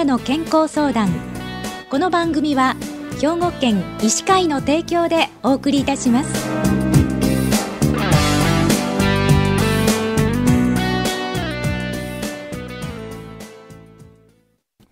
[0.00, 1.10] なの健康相談。
[1.90, 2.74] この番組は
[3.20, 6.48] 兵庫県医師会の提供でお送りいたします。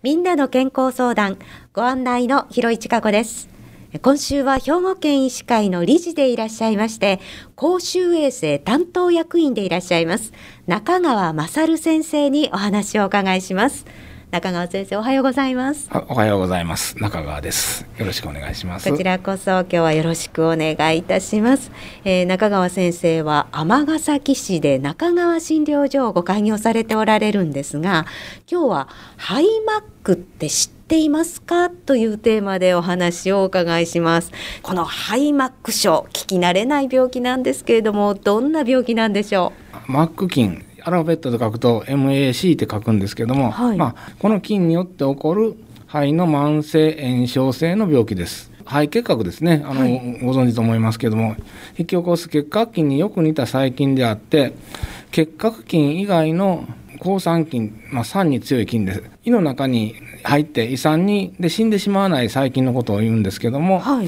[0.03, 1.39] みんなの健康相談
[1.73, 3.49] ご案内の広市加子です。
[4.03, 7.19] 今週は兵庫県医師会の理事でいらっしゃいまして
[7.55, 10.31] 公衆衛生担当役員でいらっしゃいます
[10.67, 13.87] 中川勝先生にお話をお伺いします。
[14.31, 15.89] 中川先生おはようございます。
[16.07, 16.95] おはようございます。
[16.99, 17.87] 中川です。
[17.97, 18.87] よろしくお願いします。
[18.87, 21.71] こちらこそ今日はよろしくお願いいたします、
[22.05, 28.05] えー、中川先生は尼崎市で中川診療所をご開業されておられるんですが
[28.49, 34.31] 今日はハイマックって知っていますかというテーマでお話をお伺いします。
[34.61, 39.53] このハイマック症聞き慣れない病気なんですけれどもどんな病気なんでしょ
[39.87, 39.91] う？
[39.91, 45.55] マック菌アルファベットで書くと MAC って書くんですけども、はい、まあ、この菌によって起こる
[45.87, 48.51] 肺の慢性炎症性の病気です。
[48.65, 49.63] 肺結核ですね。
[49.65, 51.35] あの、はい、ご存知と思いますけども。
[51.77, 54.53] 引き起こす結核菌によく似た細菌であって
[55.11, 56.65] 結核菌以外の
[56.99, 64.07] 抗酸菌、まあ、酸に強い菌です胃の中に入って胃酸にで死んでしまわない細菌のことを言うんですけども、はい、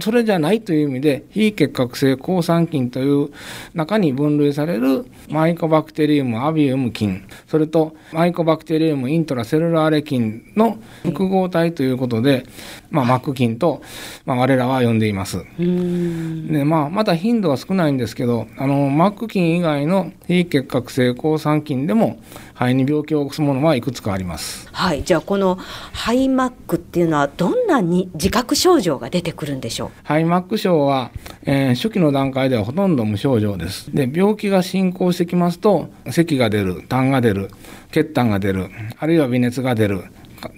[0.00, 3.30] それじゃないという意味で非結核性抗酸菌という
[3.74, 12.44] 中に分類されるマイコバクテリウムアビウム菌それとマイコバクテリウムイントラセルラーレ菌の複合体ということで、
[12.90, 13.80] まあ、マック菌と、
[14.26, 15.44] まあ、我らは呼んでいます。
[15.58, 22.18] でまあ、また頻度は少ないんですけどあのマック菌以外の非結核性抗酸菌でも
[22.54, 24.47] 肺に病気を起こすものはいくつかあります。
[24.72, 29.90] はい、じゃあこのハイマックっていうのはどんなに自覚症状が出てくるんでしょう？
[30.04, 31.10] ハイマック症は、
[31.42, 33.94] えー、初期の段階ではほとんど無症状です。
[33.94, 37.50] で、病気が進行してきますと咳が出る、痰が出る、
[37.90, 40.04] 血痰が出る、あるいは微熱が出る、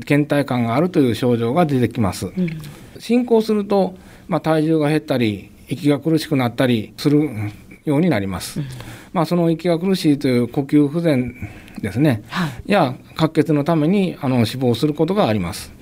[0.06, 2.26] 倦怠感があるという症状が出てきます。
[2.26, 2.60] うん、
[2.98, 3.94] 進行すると、
[4.28, 7.31] まあ、体重が減ったり息が苦しくなったりする
[7.84, 8.60] ようになります。
[8.60, 8.66] うん、
[9.12, 11.48] まあ、その息が苦しいという呼吸不全
[11.82, 15.72] ですね、はい、や滑血のためにあの死亡することがあります。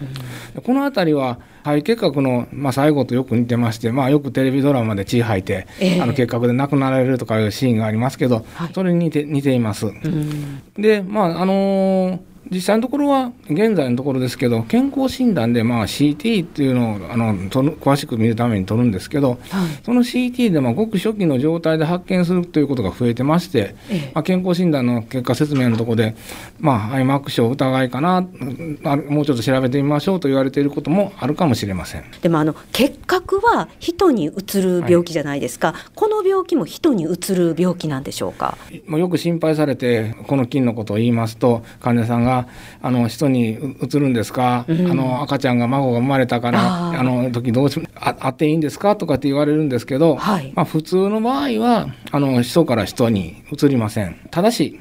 [0.55, 9.87] うん、この辺りは肺結核の、まあ、最後とよく似てまして、まあ、よくテレビドラマで血吐いて、えー、あの結核で亡くなられるとかいうシーンがありますけど、はい、それに似て似ています。
[9.87, 19.39] うん、でまああのー実際のところは現在のところですけど健康診断でまあ CT っていうのをあの詳しく見るために取るんですけど、はい、
[19.85, 26.17] その CT でもごく初期の状態で発見するということが増えてまして、ええ、まあ、健康診断の結果説明のところで、
[26.59, 32.05] まあ、アイマック症疑いかなもうちょっと調べてみましょうと言われていることもあるかもしれません。
[32.23, 38.57] でもあの結核は人にうつる病気じゃないですか、はい、この病気も人にうつる病気なんでしょうか、
[38.87, 42.38] まあ、よく心配されてこの菌のことを言いますと患者さんが
[42.83, 48.97] あの人にうつるんですか、うん、あの赤ちゃんが孫が生まれたからあの時どうしああっていいんですか？
[48.97, 54.17] とかって言われるんですけど、はい、まあ、普通の場合はあの人から人にうつりません。
[54.31, 54.79] ただし、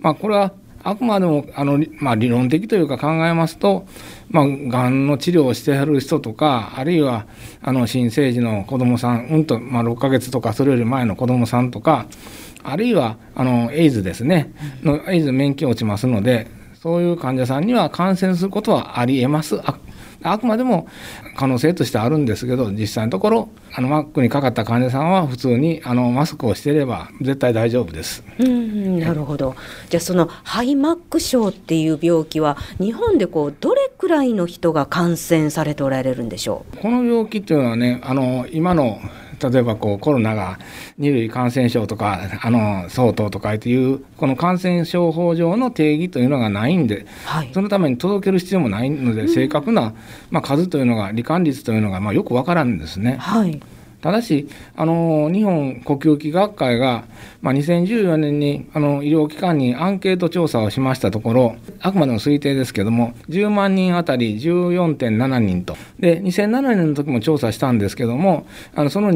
[0.00, 0.52] まあ、これは
[0.82, 3.86] あくまでもあの、まあ、理論的というか考えますと、
[4.30, 7.26] まあ、がんの治療をしてはる人とかあるいは
[7.60, 12.06] あの新生児の子どもさんうんと、まあ、6ヶ月とかそれより前の子どもさんとか
[12.62, 14.52] あるいはあのエイズですね。
[14.82, 16.48] のエイズ免疫落ちますので
[16.82, 19.60] そういう患者さんには感染することはありえます。
[19.64, 19.78] あ
[20.20, 20.88] あくまでも
[21.36, 28.24] 可能性としてあるんですけど実際のところあのマックにかかった患者さんは普通にあのマスクをしていれば絶対大丈夫です。
[28.40, 29.54] うんなるほど。
[29.88, 36.78] じゃあそのハイマック症っていう病気は日本でこうどれくらいの人が感染されておられるんでしょう？
[36.78, 38.98] この病気っていうのはねあの今の
[39.40, 40.58] 例えばこうコロナが
[40.98, 49.94] 二類感染症とかあの相当とかっていうこの感染症法上の定義というのがないんで、はい、そのために届ける必要もないので正確な、
[50.30, 53.16] まあ、数というのが罹患率というのがまあよくわからんですね。
[53.18, 53.60] はい
[54.00, 57.04] ただし、あの日本呼吸器学会が、
[57.42, 69.12] まあ、2014年にあの医療機関にアンケート調査をしましたところ、あくまでも推定ですけれども、10万人あたり14.7人と、で2007年の時も調査したんですけれども、あのその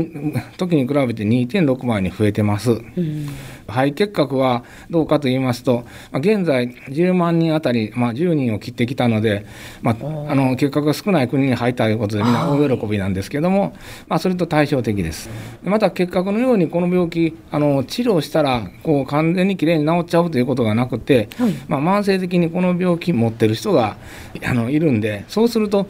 [0.56, 2.73] 時に比べて2.6倍に増えてます。
[2.73, 3.29] うん
[3.73, 9.47] 肺結核はどうかと言いますと、まあ、現在10万人あたり、まあ、10人を切ってきたので、
[9.81, 9.97] まあ、
[10.31, 13.75] あの結核が少ない国に入ったということでみんな大喜びなんですけども、
[14.09, 15.29] まあ、それと対照的です。
[15.65, 23.97] また結核のようにこの病気あの治療したらこう完全にきれいに治っちゃうということがなくて、はい、まあ、慢性的にこの病気持ってる人が
[24.45, 25.89] あのいるんでそうすると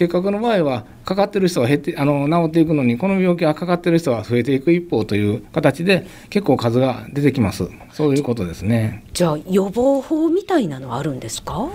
[0.00, 7.68] 結核の場合はかかってる人は減ってあの治っていくのにこの病気はかかってる人は増えていく一方という形で結構数が出てきます。
[7.92, 9.04] そういうことですね。
[9.12, 11.68] じゃあ予防法みたいなのはあるんですか？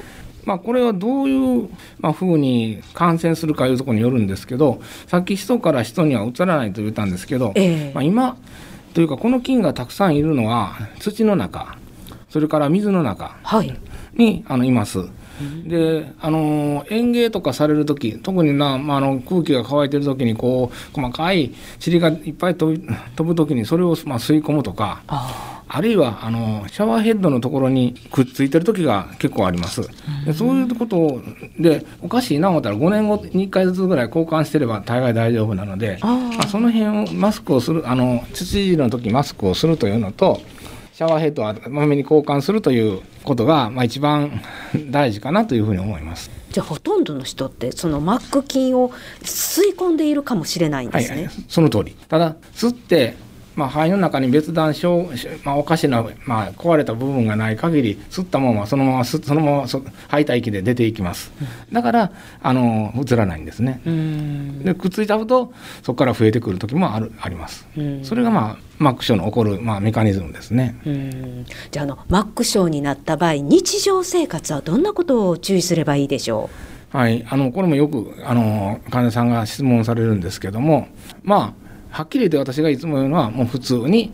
[0.43, 1.69] まあ、これはどういう、
[1.99, 8.37] まうに感染するかいうところによるんですけどさっき人から人にはうつらないと言ったんですけど、えー、まあ、今
[8.95, 11.77] というかこの菌がたくさんいるのは土の中
[12.29, 13.37] それから水の中
[14.15, 15.05] に、はい、あのいます。
[15.65, 21.53] であの園芸とかされる時特にな、まあ、あの空気が乾いてる時にこう細かい
[21.85, 25.03] 塵がいっぱい飛び飛ぶ時にそれを、まあ、吸い込むとか。
[25.67, 29.81] あるいはあのシャワーヘッドのところにくっついてる時が結構あります。
[30.23, 31.21] でそういうこと
[31.59, 40.39] でおかしいな思ったら5年後に1回ずつぐらい交換してれば大概大丈夫なのであその辺をマスクをするあの土の時マスクをするというのと
[40.95, 44.41] シャワーヘッドはまめに交換するということが、まあ、一番
[44.91, 46.31] 大事かなというふうに思います。
[46.51, 51.25] じゃあほとんどの人ってそのマック菌を吸い込んでいるかもしれないんですね。
[51.25, 51.97] はい、その通り。
[52.07, 53.17] ただ吸って
[53.55, 55.09] まあ、肺の中に別段症、
[55.43, 61.31] まあ、おかしな、まあ、壊れた部分がない限り吸ったままそのままそのまま吐いた息で出ていきます。
[61.71, 62.11] だから
[62.41, 63.81] あの映らないんですね。
[64.63, 65.53] でくっついちゃうと
[65.83, 67.67] そこから増えてくる時もあるあります。
[68.03, 70.75] それがまあマック症の起こる、まあ、メカニズムですね。
[71.71, 76.49] じゃあのマック症になった場合日常生活はどんなことを注意すればいいでしょ
[76.93, 76.97] う？
[76.97, 80.87] はい、あのこれもよくあの患者さんが質問されるんですけども
[81.23, 81.64] まあ
[81.95, 84.11] はっきり言って私がいつも言うのはもう普通に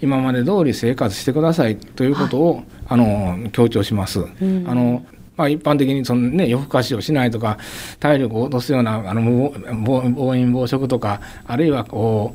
[0.00, 4.20] 今まで通り生活してくださいということを、はい、あの強調します。
[4.20, 5.04] うん、あの
[5.36, 7.58] まあ、一般的にその、ね、夜更かしをしないとか
[7.98, 9.52] 体力を落とすようなあの
[10.14, 12.34] 暴飲暴食とかあるいはこ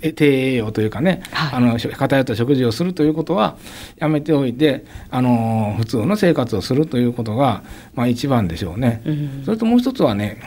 [0.00, 3.58] う低栄養というかね、はい、あの偏った食事をするということは
[3.98, 7.62] やめておいてあの普通の生活をするということが、
[7.94, 9.02] まあ、一番でしょうね。
[9.04, 10.40] うん、それともう一つはね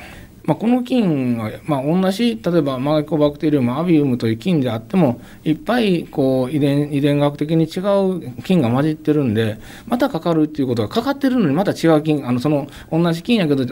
[0.45, 9.57] まあ、この菌は、まあ、同じ例えばマイコバクテリウムアビウムという菌であってもいっぱいこう遺伝遺伝学的に違う菌が混じってるんで
[9.87, 13.65] またかかるっていうことがかかってるのにまた違う菌あのその同じ菌やけど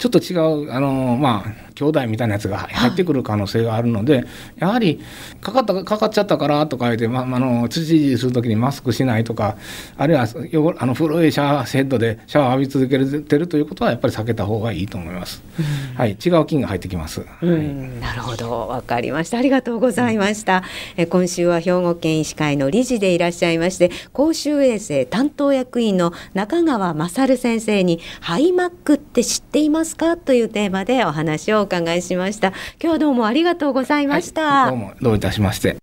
[0.00, 4.24] ちょっと違うあのまあ兄弟みたいなやつが入ってくる可能性があるので、
[4.58, 5.00] やはり
[5.40, 9.56] かかったかかっちゃったからとか言って、ま、あの土いじりする時にマスクしないとか
[9.96, 10.26] あるいは
[10.78, 15.42] あの古いシャワーヘッドでシャワー浴び続けてるということはやっぱり避けた方がいいと思います。
[15.96, 17.22] はい、違う菌が入ってきます。
[17.42, 19.36] うん、なるほど、わかりました。
[19.38, 20.64] ありがとうございました。
[20.96, 29.89] え今週は兵庫県医師会の理事でいらっしゃいまして、公衆衛生担当役員の中川勝先生にハイマックって知っています？
[29.96, 30.16] か？
[30.16, 32.48] というテーマでお話を伺いしました。
[32.48, 35.76] 今日はどうもありがとうございました、はい、どうもどういたしまして。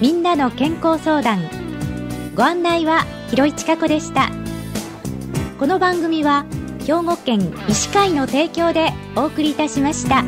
[0.00, 1.59] みんなの健康相談
[2.36, 4.30] ご案内は広市加子でした。
[5.58, 6.46] この番組は
[6.86, 10.22] 兵庫県医師会の提供でお送りいたしました。